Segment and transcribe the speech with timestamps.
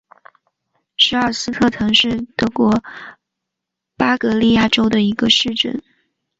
[0.97, 2.71] 舍尔斯特滕是德国
[3.95, 5.79] 巴伐利亚州的一个市镇。